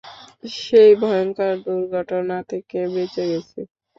[0.57, 3.59] সেই ভয়ঙ্কর দুর্ঘটনা থেকে বেঁচে গেছি।